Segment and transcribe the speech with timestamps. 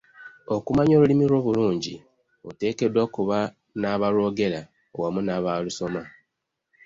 [0.55, 1.95] Okumanya olulimi lwo obulungi
[2.49, 3.39] oteekeddwa okuba
[3.79, 4.61] n'abalwogera
[4.99, 6.01] wamu n'abaalusoma.